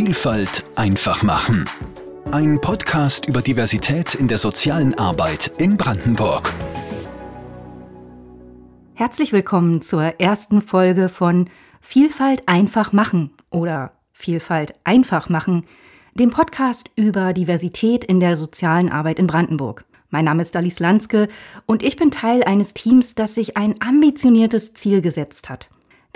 [0.00, 1.64] Vielfalt einfach machen.
[2.30, 6.52] Ein Podcast über Diversität in der sozialen Arbeit in Brandenburg.
[8.94, 11.50] Herzlich willkommen zur ersten Folge von
[11.80, 15.66] Vielfalt einfach machen oder Vielfalt einfach machen,
[16.14, 19.84] dem Podcast über Diversität in der sozialen Arbeit in Brandenburg.
[20.10, 21.26] Mein Name ist Alice Lanske
[21.66, 25.68] und ich bin Teil eines Teams, das sich ein ambitioniertes Ziel gesetzt hat.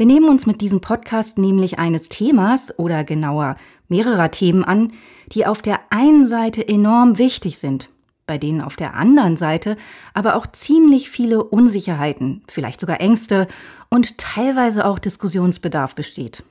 [0.03, 3.55] Wir nehmen uns mit diesem Podcast nämlich eines Themas oder genauer
[3.87, 4.95] mehrerer Themen an,
[5.29, 7.89] die auf der einen Seite enorm wichtig sind,
[8.27, 9.77] bei denen auf der anderen Seite
[10.13, 13.47] aber auch ziemlich viele Unsicherheiten, vielleicht sogar Ängste
[13.91, 16.43] und teilweise auch Diskussionsbedarf besteht.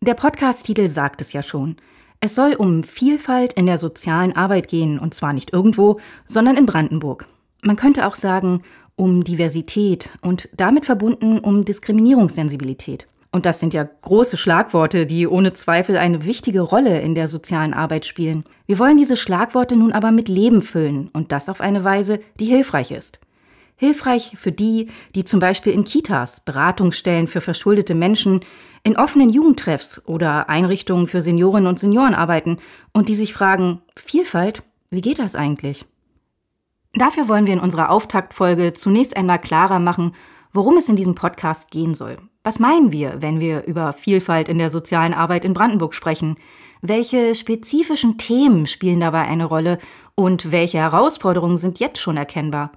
[0.00, 1.76] Der Podcast-Titel sagt es ja schon.
[2.20, 6.64] Es soll um Vielfalt in der sozialen Arbeit gehen, und zwar nicht irgendwo, sondern in
[6.64, 7.26] Brandenburg.
[7.60, 8.62] Man könnte auch sagen,
[8.96, 13.06] um Diversität und damit verbunden um Diskriminierungssensibilität.
[13.34, 17.74] Und das sind ja große Schlagworte, die ohne Zweifel eine wichtige Rolle in der sozialen
[17.74, 18.44] Arbeit spielen.
[18.66, 22.46] Wir wollen diese Schlagworte nun aber mit Leben füllen und das auf eine Weise, die
[22.46, 23.18] hilfreich ist.
[23.74, 28.44] Hilfreich für die, die zum Beispiel in Kitas, Beratungsstellen für verschuldete Menschen,
[28.84, 32.58] in offenen Jugendtreffs oder Einrichtungen für Seniorinnen und Senioren arbeiten
[32.92, 35.86] und die sich fragen, Vielfalt, wie geht das eigentlich?
[36.96, 40.12] Dafür wollen wir in unserer Auftaktfolge zunächst einmal klarer machen,
[40.52, 42.18] worum es in diesem Podcast gehen soll.
[42.44, 46.36] Was meinen wir, wenn wir über Vielfalt in der sozialen Arbeit in Brandenburg sprechen?
[46.82, 49.78] Welche spezifischen Themen spielen dabei eine Rolle
[50.14, 52.70] und welche Herausforderungen sind jetzt schon erkennbar?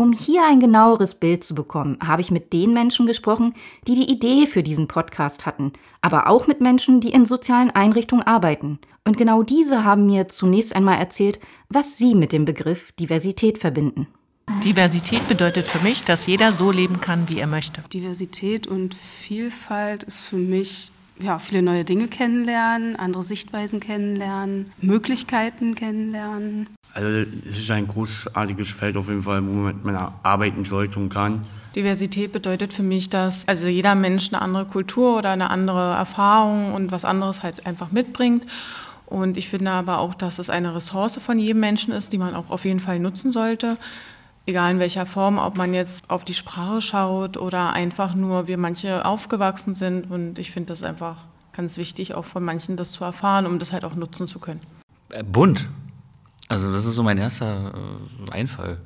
[0.00, 3.52] Um hier ein genaueres Bild zu bekommen, habe ich mit den Menschen gesprochen,
[3.86, 8.26] die die Idee für diesen Podcast hatten, aber auch mit Menschen, die in sozialen Einrichtungen
[8.26, 8.78] arbeiten.
[9.04, 14.06] Und genau diese haben mir zunächst einmal erzählt, was sie mit dem Begriff Diversität verbinden.
[14.64, 17.82] Diversität bedeutet für mich, dass jeder so leben kann, wie er möchte.
[17.92, 25.74] Diversität und Vielfalt ist für mich ja, viele neue Dinge kennenlernen, andere Sichtweisen kennenlernen, Möglichkeiten
[25.74, 26.70] kennenlernen.
[26.94, 27.08] Also
[27.48, 31.42] es ist ein großartiges Feld auf jeden Fall, wo man arbeiten sollte und kann.
[31.76, 36.74] Diversität bedeutet für mich, dass also jeder Mensch eine andere Kultur oder eine andere Erfahrung
[36.74, 38.46] und was anderes halt einfach mitbringt.
[39.06, 42.34] Und ich finde aber auch, dass es eine Ressource von jedem Menschen ist, die man
[42.34, 43.76] auch auf jeden Fall nutzen sollte.
[44.46, 48.56] Egal in welcher Form, ob man jetzt auf die Sprache schaut oder einfach nur, wie
[48.56, 50.10] manche aufgewachsen sind.
[50.10, 51.16] Und ich finde das einfach
[51.52, 54.60] ganz wichtig, auch von manchen das zu erfahren, um das halt auch nutzen zu können.
[55.10, 55.68] Äh, bunt.
[56.50, 57.72] Also das ist so mein erster
[58.28, 58.78] äh, Einfall.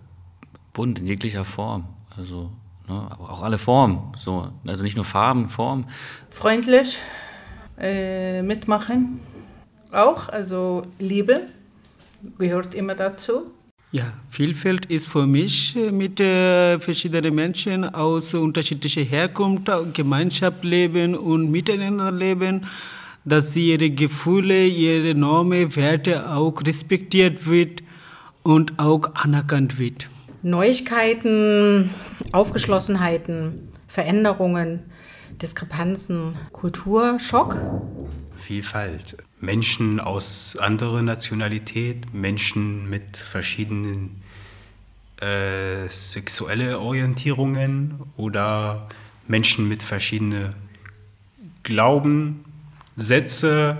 [0.74, 1.86] Bunt in jeglicher Form.
[2.14, 2.50] Also
[2.86, 4.12] ne, auch alle Formen.
[4.18, 4.50] So.
[4.66, 5.86] Also nicht nur Farben, Formen.
[6.28, 6.98] Freundlich,
[7.78, 9.20] äh, mitmachen
[9.92, 10.28] auch.
[10.28, 11.46] Also Liebe
[12.36, 13.50] gehört immer dazu.
[13.92, 21.16] Ja, Vielfalt ist für mich äh, mit äh, verschiedenen Menschen aus unterschiedlicher Herkunft, Gemeinschaft leben
[21.16, 22.66] und miteinander leben,
[23.24, 27.82] dass sie ihre Gefühle, ihre Normen, Werte auch respektiert wird
[28.42, 30.08] und auch anerkannt wird.
[30.42, 31.88] Neuigkeiten,
[32.32, 34.80] Aufgeschlossenheiten, Veränderungen,
[35.40, 37.58] Diskrepanzen, Kulturschock.
[38.36, 39.16] Vielfalt.
[39.40, 44.22] Menschen aus anderer Nationalität, Menschen mit verschiedenen
[45.20, 48.88] äh, sexuelle Orientierungen oder
[49.26, 50.54] Menschen mit verschiedenen
[52.94, 53.78] Glaubenssätze.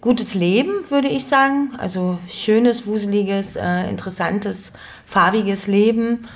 [0.00, 1.70] Gutes Leben, würde ich sagen.
[1.78, 4.72] Also schönes, wuseliges, äh, interessantes,
[5.04, 6.28] farbiges Leben.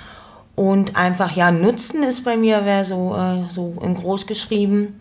[0.56, 5.00] Und einfach, ja, Nutzen ist bei mir, wäre so, äh, so in groß geschrieben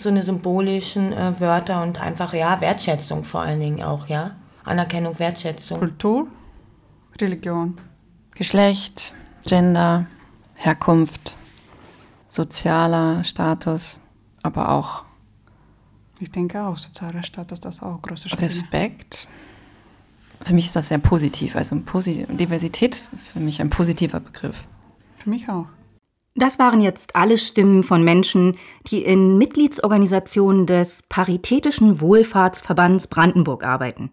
[0.00, 4.32] so eine symbolischen äh, Wörter und einfach, ja, Wertschätzung vor allen Dingen auch, ja.
[4.64, 5.78] Anerkennung, Wertschätzung.
[5.78, 6.26] Kultur,
[7.20, 7.78] Religion.
[8.34, 9.12] Geschlecht,
[9.46, 10.06] Gender,
[10.54, 11.36] Herkunft,
[12.28, 14.00] sozialer Status,
[14.42, 15.04] aber auch.
[16.20, 18.42] Ich denke auch, sozialer Status, das ist auch große Spiele.
[18.42, 19.26] Respekt.
[20.42, 21.56] Für mich ist das sehr positiv.
[21.56, 24.64] Also Diversität für mich ein positiver Begriff.
[25.18, 25.66] Für mich auch.
[26.34, 34.10] Das waren jetzt alle Stimmen von Menschen, die in Mitgliedsorganisationen des Paritätischen Wohlfahrtsverbands Brandenburg arbeiten.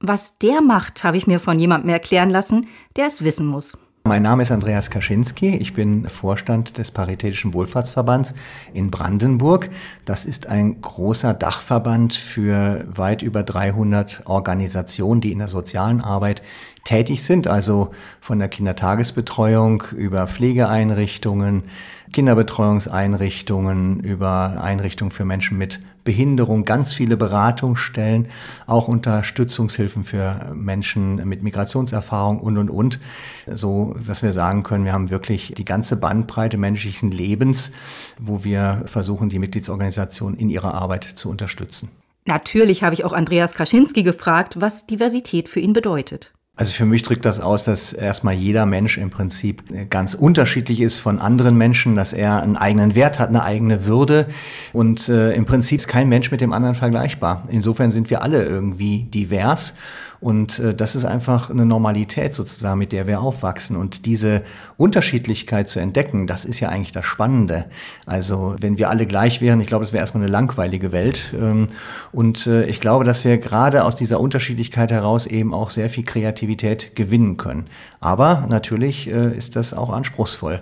[0.00, 3.76] Was der macht, habe ich mir von jemandem erklären lassen, der es wissen muss.
[4.08, 5.56] Mein Name ist Andreas Kaczynski.
[5.56, 8.32] Ich bin Vorstand des Paritätischen Wohlfahrtsverbands
[8.72, 9.68] in Brandenburg.
[10.06, 16.40] Das ist ein großer Dachverband für weit über 300 Organisationen, die in der sozialen Arbeit
[16.84, 21.64] tätig sind, also von der Kindertagesbetreuung über Pflegeeinrichtungen,
[22.12, 28.28] Kinderbetreuungseinrichtungen, über Einrichtungen für Menschen mit Behinderung, ganz viele Beratungsstellen,
[28.66, 32.98] auch Unterstützungshilfen für Menschen mit Migrationserfahrung und, und, und,
[33.46, 37.72] so dass wir sagen können, wir haben wirklich die ganze Bandbreite menschlichen Lebens,
[38.18, 41.90] wo wir versuchen, die Mitgliedsorganisation in ihrer Arbeit zu unterstützen.
[42.24, 46.32] Natürlich habe ich auch Andreas Kaczynski gefragt, was Diversität für ihn bedeutet.
[46.58, 50.98] Also für mich drückt das aus, dass erstmal jeder Mensch im Prinzip ganz unterschiedlich ist
[50.98, 54.26] von anderen Menschen, dass er einen eigenen Wert hat, eine eigene Würde
[54.72, 57.44] und äh, im Prinzip ist kein Mensch mit dem anderen vergleichbar.
[57.48, 59.74] Insofern sind wir alle irgendwie divers
[60.20, 63.76] und äh, das ist einfach eine Normalität sozusagen, mit der wir aufwachsen.
[63.76, 64.42] Und diese
[64.76, 67.66] Unterschiedlichkeit zu entdecken, das ist ja eigentlich das Spannende.
[68.06, 71.34] Also wenn wir alle gleich wären, ich glaube, das wäre erstmal eine langweilige Welt.
[71.38, 71.68] Ähm,
[72.12, 76.04] und äh, ich glaube, dass wir gerade aus dieser Unterschiedlichkeit heraus eben auch sehr viel
[76.04, 77.66] Kreativität gewinnen können.
[78.00, 80.60] Aber natürlich äh, ist das auch anspruchsvoll.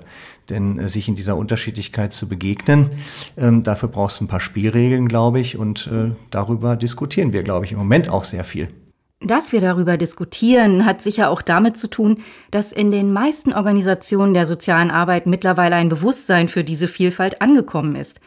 [0.50, 2.91] Denn äh, sich in dieser Unterschiedlichkeit zu begegnen,
[3.37, 5.56] ähm, dafür brauchst du ein paar Spielregeln, glaube ich.
[5.56, 8.69] Und äh, darüber diskutieren wir, glaube ich, im Moment auch sehr viel.
[9.26, 14.34] Dass wir darüber diskutieren, hat sicher auch damit zu tun, dass in den meisten Organisationen
[14.34, 18.20] der sozialen Arbeit mittlerweile ein Bewusstsein für diese Vielfalt angekommen ist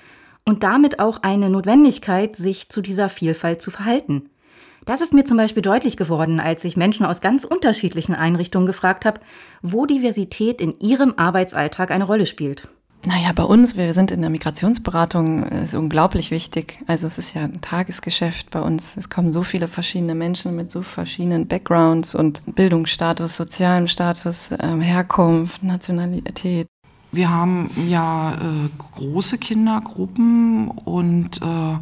[0.45, 4.29] und damit auch eine Notwendigkeit, sich zu dieser Vielfalt zu verhalten.
[4.83, 9.05] Das ist mir zum Beispiel deutlich geworden, als ich Menschen aus ganz unterschiedlichen Einrichtungen gefragt
[9.05, 9.21] habe,
[9.61, 12.67] wo Diversität in ihrem Arbeitsalltag eine Rolle spielt.
[13.05, 16.79] Naja, bei uns, wir sind in der Migrationsberatung, ist unglaublich wichtig.
[16.85, 18.97] Also es ist ja ein Tagesgeschäft bei uns.
[18.97, 24.81] Es kommen so viele verschiedene Menschen mit so verschiedenen Backgrounds und Bildungsstatus, sozialem Status, ähm,
[24.81, 26.67] Herkunft, Nationalität.
[27.11, 31.77] Wir haben ja äh, große Kindergruppen und äh,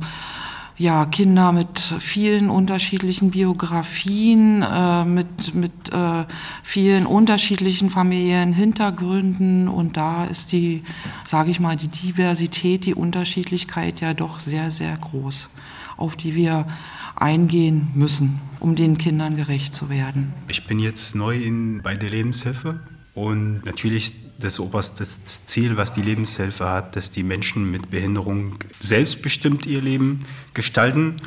[0.77, 6.25] ja, Kinder mit vielen unterschiedlichen Biografien, äh, mit, mit äh,
[6.61, 9.67] vielen unterschiedlichen familiären Hintergründen.
[9.67, 10.83] Und da ist die,
[11.25, 15.49] sage ich mal, die Diversität, die Unterschiedlichkeit ja doch sehr, sehr groß,
[15.97, 16.67] auf die wir
[17.15, 20.33] eingehen müssen, um den Kindern gerecht zu werden.
[20.47, 22.79] Ich bin jetzt neu in, bei der Lebenshilfe
[23.15, 29.65] und natürlich das oberste Ziel, was die Lebenshilfe hat, dass die Menschen mit Behinderung selbstbestimmt
[29.65, 31.17] ihr Leben gestalten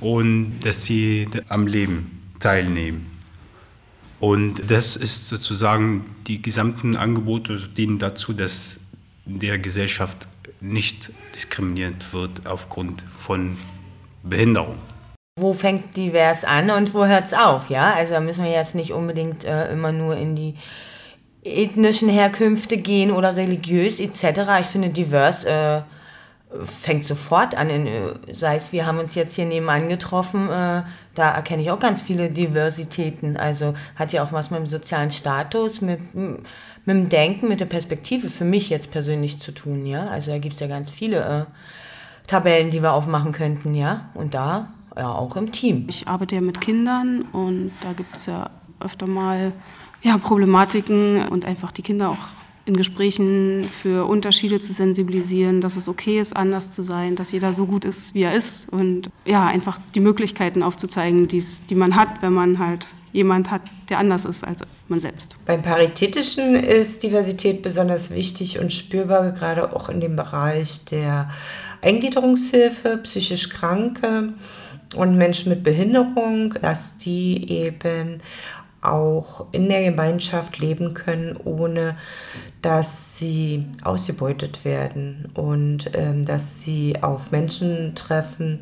[0.00, 3.10] und dass sie am Leben teilnehmen.
[4.20, 8.78] Und das ist sozusagen, die gesamten Angebote dienen dazu, dass
[9.24, 10.28] der Gesellschaft
[10.60, 13.56] nicht diskriminiert wird aufgrund von
[14.22, 14.78] Behinderung.
[15.40, 17.70] Wo fängt divers an und wo hört es auf?
[17.70, 20.54] Ja, also da müssen wir jetzt nicht unbedingt äh, immer nur in die
[21.44, 24.40] ethnischen Herkünfte gehen oder religiös etc.
[24.60, 25.82] Ich finde, divers äh,
[26.64, 27.68] fängt sofort an.
[27.68, 28.00] In, äh,
[28.32, 30.82] sei es, wir haben uns jetzt hier nebenan getroffen, äh,
[31.14, 33.36] da erkenne ich auch ganz viele Diversitäten.
[33.36, 36.40] Also hat ja auch was mit dem sozialen Status, mit, mit
[36.86, 39.86] dem Denken, mit der Perspektive für mich jetzt persönlich zu tun.
[39.86, 40.06] Ja?
[40.08, 43.74] Also da gibt es ja ganz viele äh, Tabellen, die wir aufmachen könnten.
[43.74, 44.10] ja.
[44.14, 45.86] Und da ja auch im Team.
[45.88, 48.50] Ich arbeite ja mit Kindern und da gibt es ja
[48.80, 49.52] öfter mal
[50.02, 52.18] ja, Problematiken und einfach die Kinder auch
[52.64, 57.52] in Gesprächen für Unterschiede zu sensibilisieren, dass es okay ist, anders zu sein, dass jeder
[57.52, 61.96] so gut ist, wie er ist und ja, einfach die Möglichkeiten aufzuzeigen, die's, die man
[61.96, 65.36] hat, wenn man halt jemand hat, der anders ist als man selbst.
[65.44, 71.30] Beim Paritätischen ist Diversität besonders wichtig und spürbar, gerade auch in dem Bereich der
[71.82, 74.32] Eingliederungshilfe, psychisch Kranke
[74.96, 78.20] und Menschen mit Behinderung, dass die eben
[78.82, 81.96] auch in der Gemeinschaft leben können, ohne
[82.60, 88.60] dass sie ausgebeutet werden und ähm, dass sie auf Menschen treffen,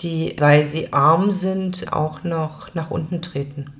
[0.00, 3.72] die, weil sie arm sind, auch noch nach unten treten.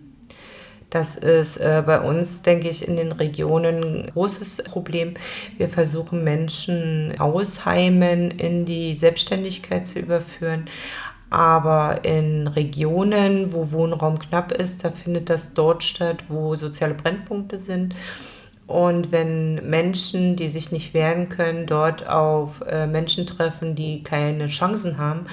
[0.90, 5.14] Das ist äh, bei uns, denke ich, in den Regionen ein großes Problem.
[5.56, 10.64] Wir versuchen Menschen aus Heimen in die Selbstständigkeit zu überführen,
[11.30, 17.60] aber in Regionen, wo Wohnraum knapp ist, da findet das dort statt, wo soziale Brennpunkte
[17.60, 17.94] sind.
[18.66, 24.46] Und wenn Menschen, die sich nicht wehren können, dort auf äh, Menschen treffen, die keine
[24.46, 25.26] Chancen haben,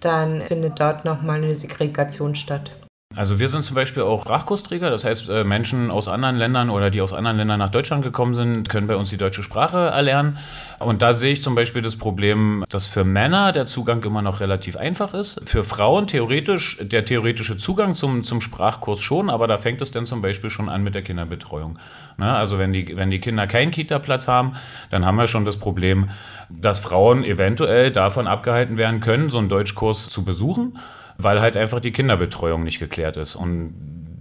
[0.00, 2.72] dann findet dort nochmal eine Segregation statt.
[3.16, 6.90] Also wir sind zum Beispiel auch Sprachkursträger, das heißt äh, Menschen aus anderen Ländern oder
[6.90, 10.38] die aus anderen Ländern nach Deutschland gekommen sind, können bei uns die deutsche Sprache erlernen.
[10.78, 14.38] Und da sehe ich zum Beispiel das Problem, dass für Männer der Zugang immer noch
[14.38, 15.40] relativ einfach ist.
[15.44, 20.06] Für Frauen theoretisch der theoretische Zugang zum, zum Sprachkurs schon, aber da fängt es dann
[20.06, 21.80] zum Beispiel schon an mit der Kinderbetreuung.
[22.16, 22.32] Ne?
[22.32, 24.52] Also wenn die, wenn die Kinder keinen Kita-Platz haben,
[24.90, 26.10] dann haben wir schon das Problem,
[26.48, 30.78] dass Frauen eventuell davon abgehalten werden können, so einen Deutschkurs zu besuchen
[31.22, 33.36] weil halt einfach die Kinderbetreuung nicht geklärt ist.
[33.36, 33.74] Und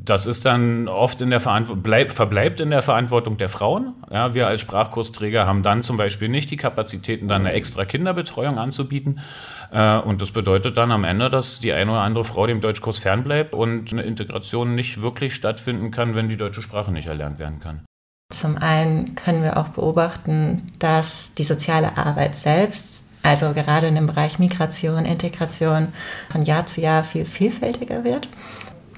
[0.09, 3.93] das ist dann oft in der Verantwortung, bleib, verbleibt in der Verantwortung der Frauen.
[4.11, 8.57] Ja, wir als Sprachkursträger haben dann zum Beispiel nicht die Kapazitäten, dann eine extra Kinderbetreuung
[8.57, 9.19] anzubieten.
[9.71, 12.97] Äh, und das bedeutet dann am Ende, dass die eine oder andere Frau dem Deutschkurs
[12.97, 17.59] fernbleibt und eine Integration nicht wirklich stattfinden kann, wenn die deutsche Sprache nicht erlernt werden
[17.59, 17.81] kann.
[18.31, 24.07] Zum einen können wir auch beobachten, dass die soziale Arbeit selbst also gerade in dem
[24.07, 25.89] Bereich Migration, Integration
[26.31, 28.29] von Jahr zu Jahr viel vielfältiger wird.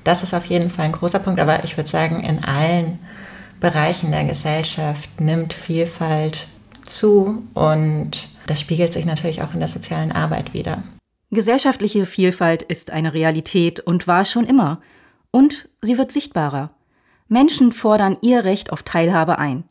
[0.03, 2.99] Das ist auf jeden Fall ein großer Punkt, aber ich würde sagen, in allen
[3.59, 6.47] Bereichen der Gesellschaft nimmt Vielfalt
[6.81, 10.83] zu und das spiegelt sich natürlich auch in der sozialen Arbeit wieder.
[11.29, 14.81] Gesellschaftliche Vielfalt ist eine Realität und war schon immer.
[15.31, 16.71] Und sie wird sichtbarer.
[17.29, 19.63] Menschen fordern ihr Recht auf Teilhabe ein.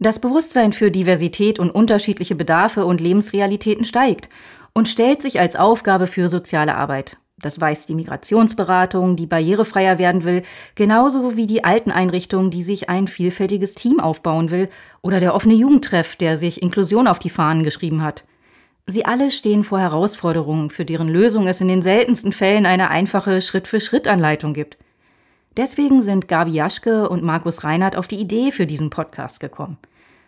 [0.00, 4.28] Das Bewusstsein für Diversität und unterschiedliche Bedarfe und Lebensrealitäten steigt
[4.72, 7.16] und stellt sich als Aufgabe für soziale Arbeit.
[7.40, 10.42] Das weiß die Migrationsberatung, die barrierefreier werden will,
[10.74, 14.68] genauso wie die Alteneinrichtung, die sich ein vielfältiges Team aufbauen will,
[15.02, 18.24] oder der offene Jugendtreff, der sich Inklusion auf die Fahnen geschrieben hat.
[18.86, 23.40] Sie alle stehen vor Herausforderungen, für deren Lösung es in den seltensten Fällen eine einfache
[23.40, 24.78] Schritt-für-Schritt-Anleitung gibt.
[25.58, 29.76] Deswegen sind Gabi Jaschke und Markus Reinhardt auf die Idee für diesen Podcast gekommen.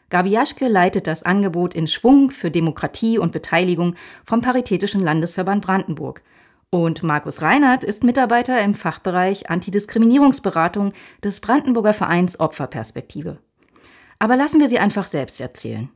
[0.09, 3.95] Gabi Jaschke leitet das Angebot in Schwung für Demokratie und Beteiligung
[4.25, 6.23] vom Paritätischen Landesverband Brandenburg.
[6.71, 13.39] Und Markus Reinhardt ist Mitarbeiter im Fachbereich Antidiskriminierungsberatung des Brandenburger Vereins Opferperspektive.
[14.19, 15.91] Aber lassen wir sie einfach selbst erzählen.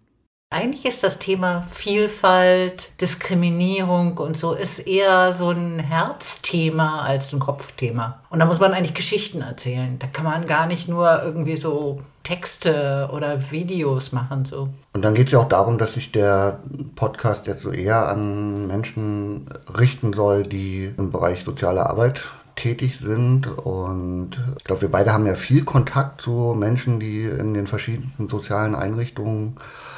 [0.55, 7.41] Eigentlich ist das Thema Vielfalt, Diskriminierung und so ist eher so ein Herzthema als ein
[7.41, 8.21] Kopfthema.
[8.31, 9.99] Und da muss man eigentlich Geschichten erzählen.
[9.99, 14.45] Da kann man gar nicht nur irgendwie so Texte oder Videos machen.
[14.45, 14.69] So.
[14.93, 16.61] Und dann geht es ja auch darum, dass sich der
[16.95, 22.23] Podcast jetzt so eher an Menschen richten soll, die im Bereich soziale Arbeit
[22.55, 23.49] tätig sind.
[23.49, 28.29] Und ich glaube, wir beide haben ja viel Kontakt zu Menschen, die in den verschiedensten
[28.29, 29.94] sozialen Einrichtungen äh,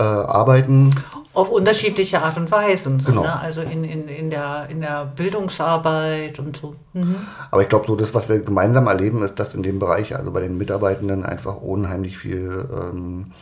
[0.00, 0.90] arbeiten.
[1.34, 2.96] Auf unterschiedliche Art und Weise.
[3.00, 3.22] So, Genau.
[3.22, 3.40] ne?
[3.40, 6.76] Also in, in, in, der, in der Bildungsarbeit und so.
[6.92, 7.16] Mhm.
[7.50, 10.30] Aber ich glaube, so das, was wir gemeinsam erleben, ist, dass in dem Bereich, also
[10.30, 13.32] bei den Mitarbeitenden, einfach unheimlich viel ähm,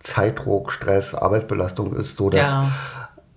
[0.00, 2.68] Zeitdruck, Stress, Arbeitsbelastung ist, so dass, Ja.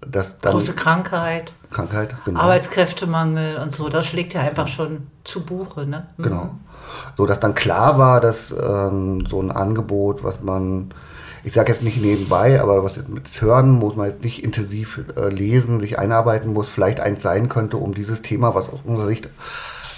[0.05, 2.39] dass dann Große Krankheit, Krankheit, genau.
[2.39, 3.89] Arbeitskräftemangel und so.
[3.89, 5.85] Das schlägt ja einfach schon zu Buche.
[5.85, 6.07] Ne?
[6.17, 6.23] Mhm.
[6.23, 6.49] Genau.
[7.17, 10.93] So dass dann klar war, dass ähm, so ein Angebot, was man,
[11.45, 15.01] ich sage jetzt nicht nebenbei, aber was jetzt mit Hören muss man jetzt nicht intensiv
[15.15, 19.05] äh, lesen, sich einarbeiten muss, vielleicht eins sein könnte, um dieses Thema, was aus unserer
[19.05, 19.29] Sicht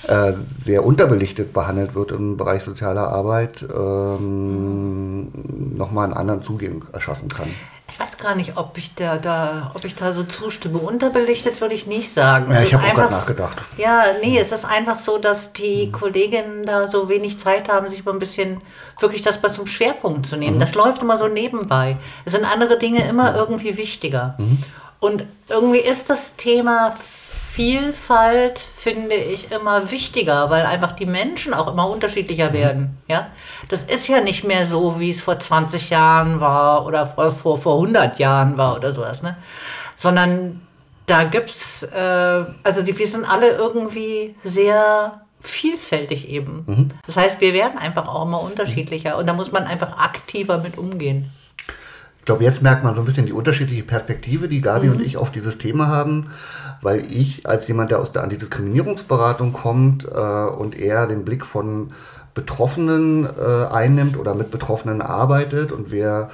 [0.08, 0.34] äh,
[0.64, 5.32] sehr unterbelichtet behandelt wird im Bereich sozialer Arbeit, ähm,
[5.76, 7.50] nochmal einen anderen Zugang erschaffen kann.
[7.90, 10.78] Ich weiß gar nicht, ob ich da, da, ob ich da so zustimme.
[10.78, 12.52] Unterbelichtet würde ich nicht sagen.
[12.52, 13.64] Ja, Es ich habe auch nachgedacht.
[13.78, 18.04] Ja, nee, es ist einfach so, dass die Kolleginnen da so wenig Zeit haben, sich
[18.04, 18.62] mal ein bisschen
[19.00, 20.58] wirklich das mal zum Schwerpunkt zu nehmen.
[20.58, 20.62] Mhm.
[20.62, 21.98] Das läuft immer so nebenbei.
[22.26, 24.36] Es sind andere Dinge immer irgendwie wichtiger.
[24.38, 24.58] Mhm.
[25.00, 26.96] Und irgendwie ist das Thema
[27.58, 33.00] Vielfalt, finde ich, immer wichtiger, weil einfach die Menschen auch immer unterschiedlicher werden.
[33.08, 33.26] Ja?
[33.68, 37.58] Das ist ja nicht mehr so, wie es vor 20 Jahren war oder vor, vor,
[37.58, 39.24] vor 100 Jahren war oder sowas.
[39.24, 39.36] Ne?
[39.96, 40.62] Sondern
[41.08, 46.64] da gibt's, äh, also die, wir sind alle irgendwie sehr vielfältig eben.
[46.68, 46.90] Mhm.
[47.08, 50.78] Das heißt, wir werden einfach auch immer unterschiedlicher und da muss man einfach aktiver mit
[50.78, 51.32] umgehen.
[52.28, 54.96] Ich glaube, jetzt merkt man so ein bisschen die unterschiedliche Perspektive, die Gabi Mhm.
[54.96, 56.26] und ich auf dieses Thema haben,
[56.82, 61.92] weil ich als jemand, der aus der Antidiskriminierungsberatung kommt äh, und eher den Blick von
[62.34, 66.30] Betroffenen äh, einnimmt oder mit Betroffenen arbeitet und wir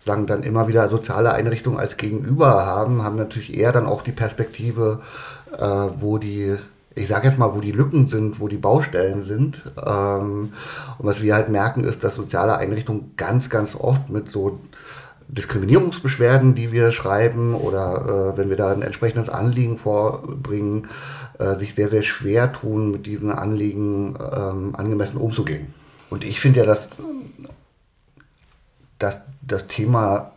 [0.00, 4.12] sagen dann immer wieder soziale Einrichtungen als Gegenüber haben, haben natürlich eher dann auch die
[4.12, 5.00] Perspektive,
[5.58, 5.64] äh,
[5.98, 6.56] wo die
[6.94, 9.62] ich sage jetzt mal, wo die Lücken sind, wo die Baustellen sind.
[9.86, 10.52] Ähm,
[10.98, 14.58] und was wir halt merken, ist, dass soziale Einrichtungen ganz, ganz oft mit so
[15.28, 20.88] Diskriminierungsbeschwerden, die wir schreiben oder äh, wenn wir da ein entsprechendes Anliegen vorbringen,
[21.38, 25.74] äh, sich sehr, sehr schwer tun, mit diesen Anliegen ähm, angemessen umzugehen.
[26.08, 26.88] Und ich finde ja, dass,
[28.98, 30.32] dass das Thema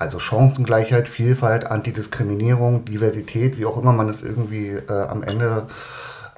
[0.00, 5.66] also Chancengleichheit, Vielfalt, Antidiskriminierung, Diversität, wie auch immer man es irgendwie äh, am Ende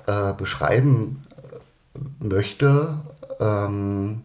[0.08, 1.22] äh, beschreiben
[2.18, 2.98] möchte,
[3.38, 4.22] ähm,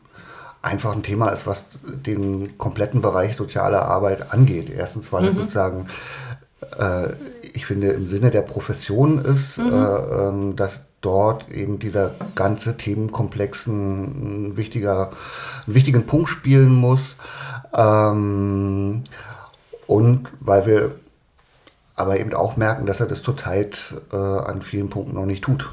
[0.67, 4.69] einfach ein Thema ist, was den kompletten Bereich soziale Arbeit angeht.
[4.69, 5.39] Erstens, weil es Mhm.
[5.39, 5.87] sozusagen,
[6.79, 7.09] äh,
[7.53, 9.73] ich finde, im Sinne der Profession ist, Mhm.
[9.73, 15.11] äh, ähm, dass dort eben dieser ganze Themenkomplex ein, wichtiger,
[15.65, 17.15] einen wichtigen Punkt spielen muss.
[17.73, 19.03] Ähm,
[19.85, 20.91] und weil wir
[21.95, 25.69] aber eben auch merken, dass er das zurzeit äh, an vielen Punkten noch nicht tut.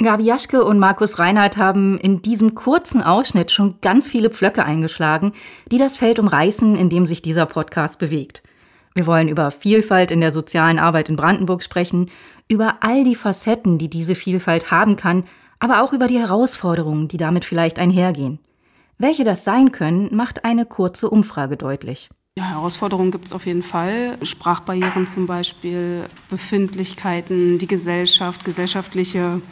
[0.00, 5.32] Gabi Jaschke und Markus Reinhardt haben in diesem kurzen Ausschnitt schon ganz viele Pflöcke eingeschlagen,
[5.72, 8.44] die das Feld umreißen, in dem sich dieser Podcast bewegt.
[8.94, 12.10] Wir wollen über Vielfalt in der sozialen Arbeit in Brandenburg sprechen,
[12.46, 15.24] über all die Facetten, die diese Vielfalt haben kann,
[15.58, 18.38] aber auch über die Herausforderungen, die damit vielleicht einhergehen.
[18.98, 22.08] Welche das sein können, macht eine kurze Umfrage deutlich.
[22.38, 24.16] Ja, Herausforderungen gibt es auf jeden Fall.
[24.22, 29.42] Sprachbarrieren zum Beispiel, Befindlichkeiten, die Gesellschaft, gesellschaftliche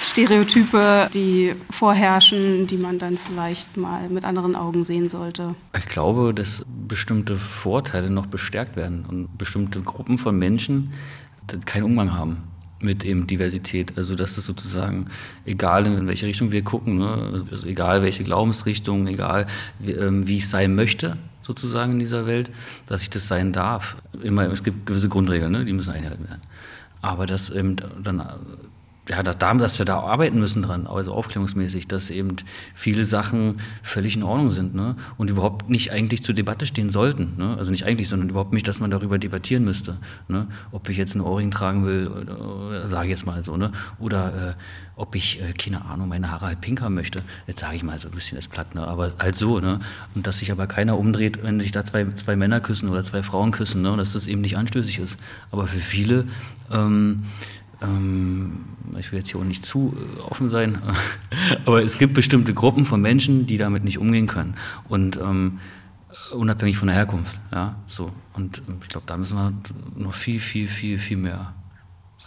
[0.00, 5.56] Stereotype, die vorherrschen, die man dann vielleicht mal mit anderen Augen sehen sollte.
[5.76, 10.92] Ich glaube, dass bestimmte Vorteile noch bestärkt werden und bestimmte Gruppen von Menschen
[11.66, 12.44] keinen Umgang haben
[12.80, 13.94] mit eben Diversität.
[13.96, 15.08] Also dass es sozusagen,
[15.44, 19.46] egal in welche Richtung wir gucken, ne, also egal welche Glaubensrichtung, egal
[19.80, 21.16] wie, ähm, wie ich sein möchte,
[21.48, 22.50] sozusagen in dieser Welt,
[22.86, 23.96] dass ich das sein darf.
[24.22, 26.42] Immer, es gibt gewisse Grundregeln, ne, die müssen eingehalten werden.
[27.00, 28.22] Aber dass eben dann
[29.08, 32.36] ja, dass wir da arbeiten müssen dran, also aufklärungsmäßig, dass eben
[32.74, 34.96] viele Sachen völlig in Ordnung sind ne?
[35.16, 37.34] und überhaupt nicht eigentlich zur Debatte stehen sollten.
[37.36, 37.56] Ne?
[37.56, 39.96] Also nicht eigentlich, sondern überhaupt nicht, dass man darüber debattieren müsste.
[40.28, 40.46] Ne?
[40.72, 42.26] Ob ich jetzt einen Ohrring tragen will,
[42.88, 43.72] sage ich jetzt mal so, ne?
[43.98, 44.54] oder äh,
[44.96, 47.22] ob ich, äh, keine Ahnung, meine Haare halt pink haben möchte.
[47.46, 48.86] Jetzt sage ich mal so ein bisschen das platt, ne?
[48.86, 49.60] aber halt so.
[49.60, 49.80] Ne?
[50.14, 53.22] Und dass sich aber keiner umdreht, wenn sich da zwei, zwei Männer küssen oder zwei
[53.22, 53.96] Frauen küssen, ne?
[53.96, 55.16] dass das eben nicht anstößig ist.
[55.50, 56.26] Aber für viele...
[56.70, 57.24] Ähm,
[57.82, 58.64] ähm,
[58.98, 60.80] ich will jetzt hier auch nicht zu äh, offen sein,
[61.66, 64.54] aber es gibt bestimmte Gruppen von Menschen, die damit nicht umgehen können.
[64.88, 65.60] Und ähm,
[66.32, 67.40] unabhängig von der Herkunft.
[67.52, 68.10] Ja, so.
[68.34, 69.52] Und ähm, ich glaube, da müssen wir
[69.96, 71.54] noch viel, viel, viel, viel mehr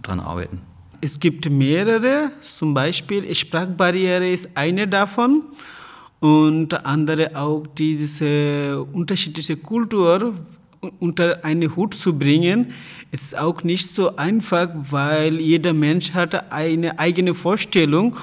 [0.02, 0.62] dran arbeiten.
[1.02, 5.44] Es gibt mehrere, zum Beispiel Sprachbarriere ist eine davon
[6.20, 10.36] und andere auch diese unterschiedliche Kultur,
[11.00, 12.74] unter einen Hut zu bringen,
[13.12, 18.16] ist auch nicht so einfach, weil jeder Mensch hat eine eigene Vorstellung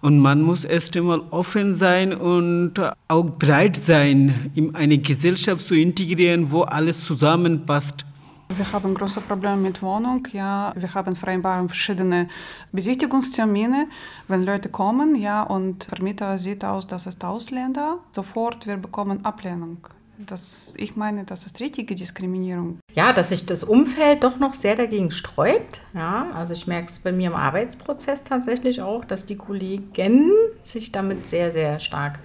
[0.00, 2.74] und man muss erst einmal offen sein und
[3.08, 8.04] auch bereit sein, in eine Gesellschaft zu integrieren, wo alles zusammenpasst.
[8.48, 10.26] Wir haben große Probleme mit Wohnung.
[10.32, 12.28] Ja, wir haben vereinbart verschiedene
[12.70, 13.88] Besichtigungstermine.
[14.28, 19.88] Wenn Leute kommen, ja, und Vermieter sieht aus, dass es Ausländer, sofort wir bekommen Ablehnung.
[20.18, 22.78] Das, ich meine, das ist richtige Diskriminierung.
[22.94, 25.80] Ja, dass sich das Umfeld doch noch sehr dagegen sträubt.
[25.92, 30.30] Ja, also ich merke es bei mir im Arbeitsprozess tatsächlich auch, dass die Kollegen
[30.62, 32.18] sich damit sehr, sehr stark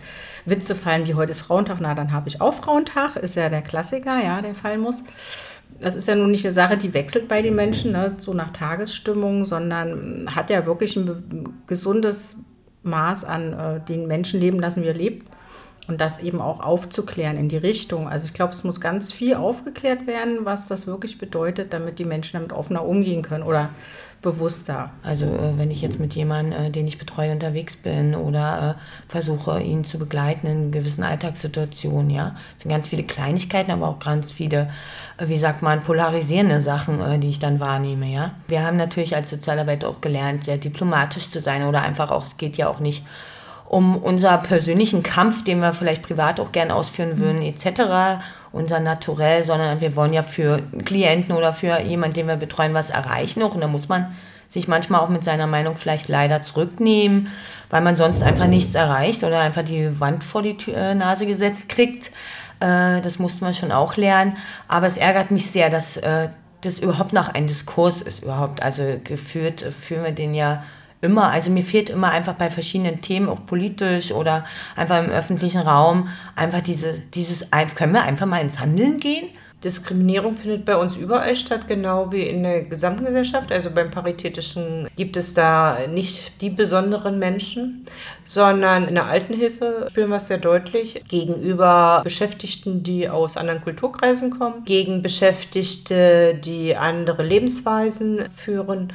[0.45, 3.61] Witze fallen, wie heute ist Frauentag, na dann habe ich auch Frauentag, ist ja der
[3.61, 5.03] Klassiker, ja, der fallen muss.
[5.79, 8.51] Das ist ja nun nicht eine Sache, die wechselt bei den Menschen, ne, so nach
[8.51, 12.37] Tagesstimmung, sondern hat ja wirklich ein gesundes
[12.83, 15.27] Maß an äh, den Menschen leben lassen, wie er lebt
[15.87, 18.07] und das eben auch aufzuklären in die Richtung.
[18.07, 22.05] Also ich glaube, es muss ganz viel aufgeklärt werden, was das wirklich bedeutet, damit die
[22.05, 23.69] Menschen damit offener umgehen können oder
[24.21, 24.91] bewusster.
[25.03, 29.11] Also äh, wenn ich jetzt mit jemandem, äh, den ich betreue, unterwegs bin oder äh,
[29.11, 33.99] versuche, ihn zu begleiten in gewissen Alltagssituationen, ja, es sind ganz viele Kleinigkeiten, aber auch
[33.99, 34.69] ganz viele,
[35.19, 38.31] wie sagt man, polarisierende Sachen, die ich dann wahrnehme, ja.
[38.47, 42.37] Wir haben natürlich als Sozialarbeiter auch gelernt, sehr diplomatisch zu sein oder einfach auch, es
[42.37, 43.03] geht ja auch nicht
[43.71, 49.45] um unser persönlichen Kampf, den wir vielleicht privat auch gern ausführen würden, etc., unser Naturell,
[49.45, 53.55] sondern wir wollen ja für Klienten oder für jemanden, den wir betreuen, was erreichen auch.
[53.55, 54.13] Und da muss man
[54.49, 57.29] sich manchmal auch mit seiner Meinung vielleicht leider zurücknehmen,
[57.69, 61.69] weil man sonst einfach nichts erreicht oder einfach die Wand vor die äh, Nase gesetzt
[61.69, 62.11] kriegt.
[62.59, 64.35] Äh, das mussten wir schon auch lernen.
[64.67, 66.27] Aber es ärgert mich sehr, dass äh,
[66.59, 68.61] das überhaupt noch ein Diskurs ist überhaupt.
[68.61, 70.61] Also geführt führen wir den ja
[71.01, 75.61] immer, also mir fehlt immer einfach bei verschiedenen Themen, auch politisch oder einfach im öffentlichen
[75.61, 79.27] Raum, einfach diese, dieses, können wir einfach mal ins Handeln gehen?
[79.63, 83.51] Diskriminierung findet bei uns überall statt, genau wie in der gesamten Gesellschaft.
[83.51, 87.85] Also beim Paritätischen gibt es da nicht die besonderen Menschen,
[88.23, 94.31] sondern in der Altenhilfe spüren wir es sehr deutlich gegenüber Beschäftigten, die aus anderen Kulturkreisen
[94.31, 98.91] kommen, gegen Beschäftigte, die andere Lebensweisen führen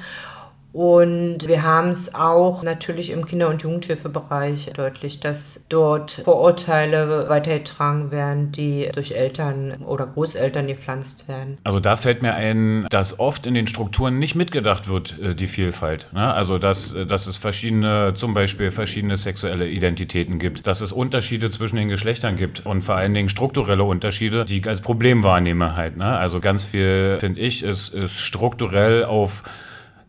[0.77, 8.11] und wir haben es auch natürlich im Kinder- und Jugendhilfebereich deutlich, dass dort Vorurteile weitergetragen
[8.11, 11.57] werden, die durch Eltern oder Großeltern gepflanzt werden.
[11.65, 15.47] Also da fällt mir ein, dass oft in den Strukturen nicht mitgedacht wird, äh, die
[15.47, 16.11] Vielfalt.
[16.12, 16.35] Ne?
[16.35, 21.49] Also dass, äh, dass es verschiedene, zum Beispiel verschiedene sexuelle Identitäten gibt, dass es Unterschiede
[21.49, 25.75] zwischen den Geschlechtern gibt und vor allen Dingen strukturelle Unterschiede, die ich als Problem wahrnehme
[25.75, 25.97] halt.
[25.97, 26.19] Ne?
[26.19, 29.43] Also ganz viel, finde ich, ist, ist strukturell auf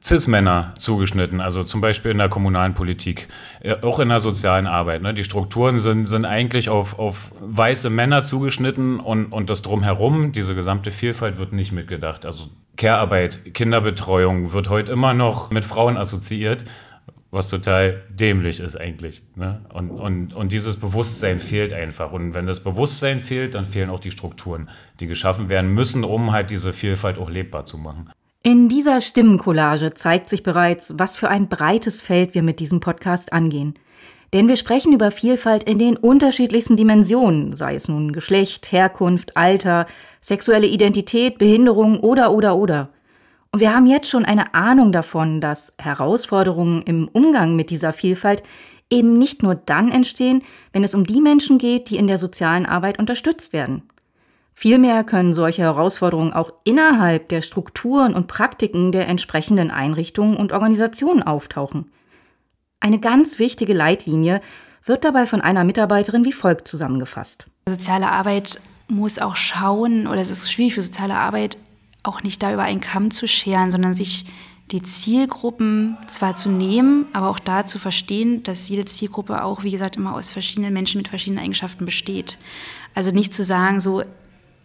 [0.04, 3.28] Cis-Männer zugeschnitten, also zum Beispiel in der kommunalen Politik,
[3.62, 5.02] äh, auch in der sozialen Arbeit.
[5.02, 5.14] Ne?
[5.14, 10.56] Die Strukturen sind, sind eigentlich auf, auf weiße Männer zugeschnitten und, und das Drumherum, diese
[10.56, 12.26] gesamte Vielfalt wird nicht mitgedacht.
[12.26, 16.64] Also Care-Arbeit, Kinderbetreuung wird heute immer noch mit Frauen assoziiert,
[17.32, 19.24] was total dämlich ist eigentlich.
[19.36, 19.62] Ne?
[19.74, 22.12] Und, und, und dieses Bewusstsein fehlt einfach.
[22.12, 26.32] Und wenn das Bewusstsein fehlt, dann fehlen auch die Strukturen, die geschaffen werden müssen, um
[26.32, 28.12] halt diese Vielfalt auch lebbar zu machen.
[28.48, 33.34] In dieser Stimmencollage zeigt sich bereits, was für ein breites Feld wir mit diesem Podcast
[33.34, 33.74] angehen.
[34.32, 39.86] Denn wir sprechen über Vielfalt in den unterschiedlichsten Dimensionen, sei es nun Geschlecht, Herkunft, Alter,
[40.22, 42.88] sexuelle Identität, Behinderung oder oder oder.
[43.52, 48.44] Und wir haben jetzt schon eine Ahnung davon, dass Herausforderungen im Umgang mit dieser Vielfalt
[48.90, 52.66] eben nicht nur dann entstehen, wenn es um die Menschen geht, die in der sozialen
[52.66, 53.84] Arbeit unterstützt werden.
[54.60, 61.22] Vielmehr können solche Herausforderungen auch innerhalb der Strukturen und Praktiken der entsprechenden Einrichtungen und Organisationen
[61.22, 61.92] auftauchen.
[62.80, 64.42] Eine ganz wichtige Leitlinie
[64.84, 67.46] wird dabei von einer Mitarbeiterin wie folgt zusammengefasst.
[67.70, 71.60] Soziale Arbeit muss auch schauen, oder es ist schwierig für soziale Arbeit,
[72.02, 74.26] auch nicht da über einen Kamm zu scheren, sondern sich
[74.72, 79.72] die Zielgruppen zwar zu nehmen, aber auch da zu verstehen, dass jede Zielgruppe auch, wie
[79.72, 82.40] gesagt, immer aus verschiedenen Menschen mit verschiedenen Eigenschaften besteht.
[82.96, 84.02] Also nicht zu sagen, so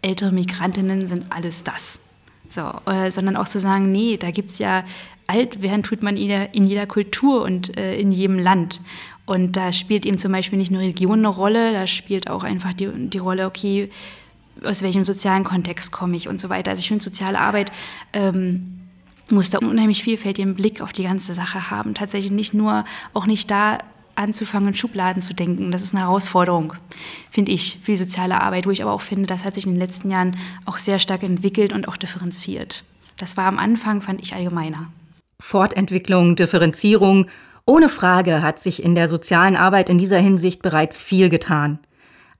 [0.02, 2.00] ältere Migrantinnen sind alles das.
[2.48, 4.84] So, äh, sondern auch zu sagen, nee, da gibt es ja
[5.26, 8.80] alt werden tut man in jeder, in jeder Kultur und äh, in jedem Land.
[9.24, 12.72] Und da spielt eben zum Beispiel nicht nur Religion eine Rolle, da spielt auch einfach
[12.72, 13.88] die, die Rolle, okay,
[14.64, 16.70] aus welchem sozialen Kontext komme ich und so weiter.
[16.70, 17.70] Also ich finde, soziale Arbeit
[18.12, 18.80] ähm,
[19.30, 21.94] muss da unheimlich vielfältigen Blick auf die ganze Sache haben.
[21.94, 22.84] Tatsächlich nicht nur,
[23.14, 23.78] auch nicht da
[24.14, 25.70] anzufangen, Schubladen zu denken.
[25.70, 26.74] Das ist eine Herausforderung,
[27.30, 29.72] finde ich, für die soziale Arbeit, wo ich aber auch finde, das hat sich in
[29.72, 32.84] den letzten Jahren auch sehr stark entwickelt und auch differenziert.
[33.16, 34.88] Das war am Anfang, fand ich, allgemeiner.
[35.40, 37.26] Fortentwicklung, Differenzierung.
[37.66, 41.78] Ohne Frage hat sich in der sozialen Arbeit in dieser Hinsicht bereits viel getan.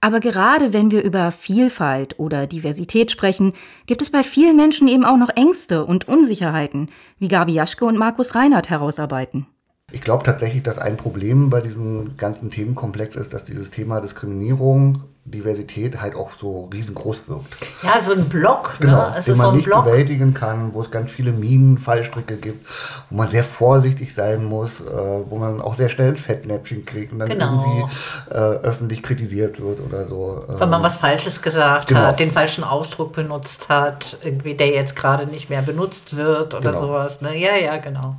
[0.03, 3.53] Aber gerade wenn wir über Vielfalt oder Diversität sprechen,
[3.85, 7.97] gibt es bei vielen Menschen eben auch noch Ängste und Unsicherheiten, wie Gabi Jaschke und
[7.97, 9.47] Markus Reinhardt herausarbeiten.
[9.93, 15.03] Ich glaube tatsächlich, dass ein Problem bei diesem ganzen Themenkomplex ist, dass dieses Thema Diskriminierung
[15.25, 17.45] Diversität halt auch so riesengroß wirkt.
[17.81, 18.87] Ja, so ein Block, ne?
[18.87, 19.15] genau, ne?
[19.17, 19.85] Es den ist man so ein nicht Block.
[19.85, 22.67] bewältigen kann, wo es ganz viele Minen, Fallstricke gibt,
[23.09, 24.83] wo man sehr vorsichtig sein muss, äh,
[25.29, 27.53] wo man auch sehr schnell ins Fettnäpfchen kriegt und dann Genau.
[27.53, 27.93] irgendwie
[28.31, 30.43] äh, öffentlich kritisiert wird oder so.
[30.47, 32.01] Wenn man Ähm, was Falsches gesagt genau.
[32.01, 36.71] hat, den falschen Ausdruck benutzt hat, irgendwie der jetzt gerade nicht mehr benutzt wird oder
[36.71, 36.81] Genau.
[36.87, 37.21] sowas.
[37.21, 37.37] Ne?
[37.37, 38.09] Ja, ja, genau.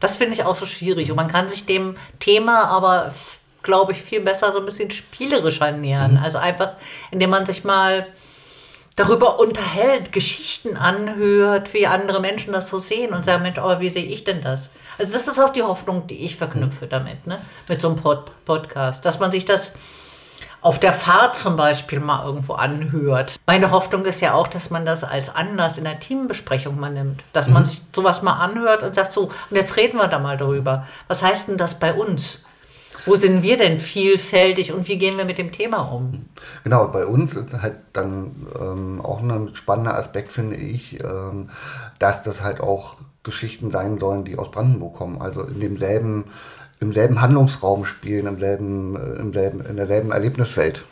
[0.00, 1.10] Das finde ich auch so schwierig.
[1.10, 3.14] Und man kann sich dem Thema aber,
[3.62, 6.18] glaube ich, viel besser so ein bisschen spielerischer nähern.
[6.22, 6.72] Also einfach,
[7.10, 8.06] indem man sich mal
[8.96, 13.88] darüber unterhält, Geschichten anhört, wie andere Menschen das so sehen und sagen, Mensch, aber wie
[13.88, 14.70] sehe ich denn das?
[14.98, 17.38] Also das ist auch die Hoffnung, die ich verknüpfe damit, ne?
[17.68, 19.72] mit so einem Pod Podcast, dass man sich das
[20.62, 23.36] auf der Fahrt zum Beispiel mal irgendwo anhört.
[23.46, 27.22] Meine Hoffnung ist ja auch, dass man das als Anlass in der Teambesprechung mal nimmt.
[27.32, 27.66] Dass man Mhm.
[27.66, 30.86] sich sowas mal anhört und sagt so, und jetzt reden wir da mal drüber.
[31.08, 32.44] Was heißt denn das bei uns?
[33.06, 36.26] Wo sind wir denn vielfältig und wie gehen wir mit dem Thema um?
[36.64, 41.48] Genau, bei uns ist halt dann ähm, auch ein spannender Aspekt, finde ich, ähm,
[41.98, 45.22] dass das halt auch Geschichten sein sollen, die aus Brandenburg kommen.
[45.22, 46.26] Also in demselben,
[46.80, 50.82] im selben Handlungsraum spielen, im selben, äh, im selben, in derselben Erlebniswelt.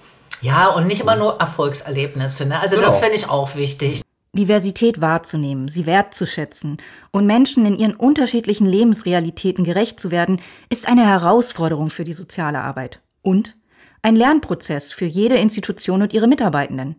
[0.41, 2.47] Ja, und nicht immer nur Erfolgserlebnisse.
[2.47, 2.61] Ne?
[2.61, 2.99] Also das Genau.
[2.99, 4.03] finde ich auch wichtig.
[4.35, 6.77] Diversität wahrzunehmen, sie wertzuschätzen
[7.11, 12.61] und Menschen in ihren unterschiedlichen Lebensrealitäten gerecht zu werden, ist eine Herausforderung für die soziale
[12.61, 13.57] Arbeit und
[14.03, 16.97] ein Lernprozess für jede Institution und ihre Mitarbeitenden.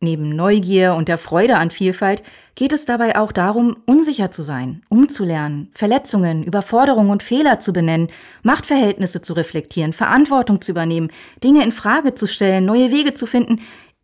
[0.00, 2.22] Neben Neugier und der Freude an Vielfalt
[2.54, 8.06] geht es dabei auch darum, unsicher zu sein, umzulernen, Verletzungen, Überforderungen und Fehler zu benennen,
[8.44, 11.10] Machtverhältnisse zu reflektieren, Verantwortung zu übernehmen,
[11.42, 13.60] Dinge in Frage zu stellen, neue Wege zu finden,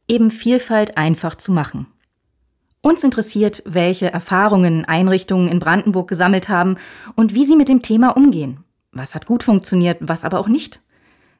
[0.08, 1.86] eben Vielfalt einfach zu machen.
[2.80, 6.74] Uns interessiert, welche Erfahrungen Einrichtungen in Brandenburg gesammelt haben
[7.14, 8.64] und wie sie mit dem Thema umgehen.
[8.90, 10.80] Was hat gut funktioniert, was aber auch nicht.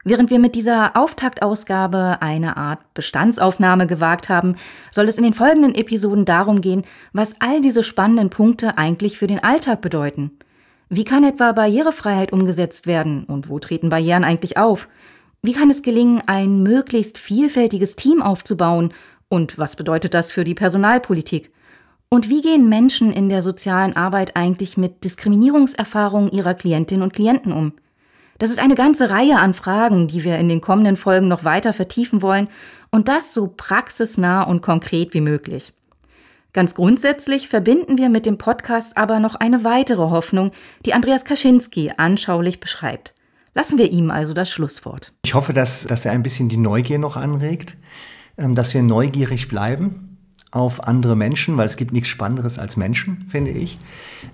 [0.07, 4.55] Während wir mit dieser Auftaktausgabe eine Art Bestandsaufnahme gewagt haben,
[4.91, 9.25] soll es in den folgenden Episoden darum gehen, was all diese spannenden Punkte eigentlich für
[9.25, 10.29] den Alltag bedeuten.
[10.89, 14.89] Wie kann etwa Barrierefreiheit umgesetzt werden und wo treten Barrieren eigentlich auf?
[15.41, 18.93] Wie kann es gelingen, ein möglichst vielfältiges Team aufzubauen
[19.27, 21.51] und was bedeutet das für die Personalpolitik?
[22.09, 27.51] Und wie gehen Menschen in der sozialen Arbeit eigentlich mit Diskriminierungserfahrungen ihrer Klientinnen und Klienten
[27.51, 27.73] um?
[28.37, 31.71] Das ist eine ganze Reihe an Fragen, die wir in den kommenden Folgen noch weiter
[31.71, 32.49] vertiefen wollen
[32.91, 35.73] und das so praxisnah und konkret wie möglich.
[36.51, 40.51] Ganz grundsätzlich verbinden wir mit dem Podcast aber noch eine weitere Hoffnung,
[40.85, 43.13] die Andreas Kaczynski anschaulich beschreibt.
[43.53, 45.13] Lassen wir ihm also das Schlusswort.
[45.23, 47.77] Ich hoffe, dass, dass er ein bisschen die Neugier noch anregt,
[48.37, 50.04] ähm, dass wir neugierig bleiben
[50.55, 53.77] auf andere Menschen, weil es gibt nichts Spannenderes als Menschen, finde ich.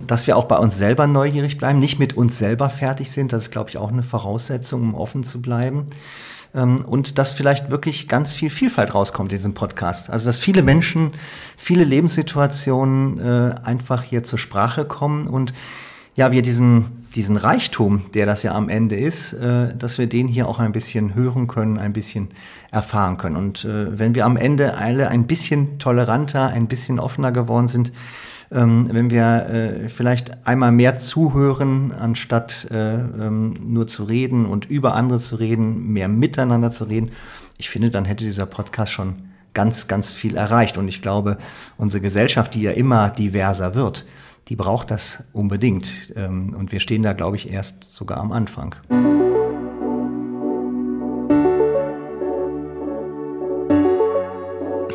[0.06, 3.44] Dass wir auch bei uns selber neugierig bleiben, nicht mit uns selber fertig sind, das
[3.44, 5.88] ist, glaube ich, auch eine Voraussetzung, um offen zu bleiben.
[6.54, 10.12] Ähm, Und dass vielleicht wirklich ganz viel Vielfalt rauskommt in diesem Podcast.
[10.12, 11.12] Also dass viele Menschen,
[11.58, 15.54] viele Lebenssituationen äh, einfach hier zur Sprache kommen und
[16.16, 20.28] ja, wir diesen diesen Reichtum, der das ja am Ende ist, äh, dass wir den
[20.28, 22.30] hier auch ein bisschen hören können, ein bisschen
[22.72, 23.36] erfahren können.
[23.36, 27.92] Und äh, wenn wir am Ende alle ein bisschen toleranter, ein bisschen offener geworden sind,
[28.52, 34.66] ähm, wenn wir äh, vielleicht einmal mehr zuhören, anstatt äh, ähm, nur zu reden und
[34.70, 37.12] über andere zu reden, mehr miteinander zu reden,
[37.58, 39.16] ich finde, dann hätte dieser Podcast schon
[39.54, 40.78] ganz, ganz viel erreicht.
[40.78, 41.38] Und ich glaube,
[41.78, 44.06] unsere Gesellschaft, die ja immer diverser wird,
[44.48, 46.14] die braucht das unbedingt.
[46.16, 48.76] Ähm, und wir stehen da, glaube ich, erst sogar am Anfang.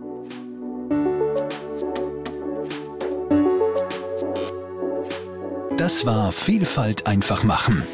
[5.77, 7.85] Das war Vielfalt einfach machen.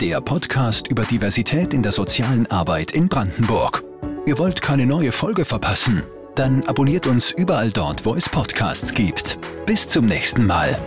[0.00, 3.84] Der Podcast über Diversität in der sozialen Arbeit in Brandenburg.
[4.26, 6.02] Ihr wollt keine neue Folge verpassen?
[6.38, 9.38] Dann abonniert uns überall dort, wo es Podcasts gibt.
[9.66, 10.78] Bis zum nächsten Mal.